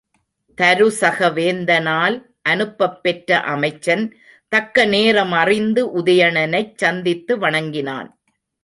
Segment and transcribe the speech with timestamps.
[0.57, 2.15] தருசக வேந்தனால்
[2.41, 4.15] அனுப்பப் பெற்ற அமைச்சன்,
[4.51, 8.09] தக்க நேரமறிந்து உதயணனைச் சந்தித்து வணங்கினான்.